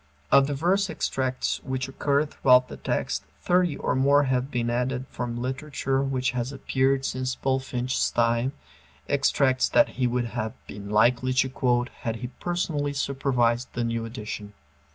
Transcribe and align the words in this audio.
Of 0.31 0.47
the 0.47 0.55
verse 0.55 0.89
extracts 0.89 1.61
which 1.63 1.87
occur 1.87 2.25
throughout 2.25 2.69
the 2.69 2.77
text, 2.77 3.23
thirty 3.43 3.77
or 3.77 3.93
more 3.93 4.23
have 4.23 4.49
been 4.49 4.71
added 4.71 5.05
from 5.11 5.39
literature 5.39 6.01
which 6.01 6.31
has 6.31 6.51
appeared 6.51 7.05
since 7.05 7.35
Bulfinch's 7.35 8.09
time, 8.09 8.53
extracts 9.07 9.69
that 9.69 9.89
he 9.89 10.07
would 10.07 10.25
have 10.33 10.53
been 10.65 10.89
likely 10.89 11.33
to 11.33 11.49
quote 11.49 11.89
had 11.99 12.15
he 12.15 12.29
personally 12.39 12.93
supervised 12.93 13.71
the 13.73 13.83
new 13.83 14.03
edition. 14.03 14.53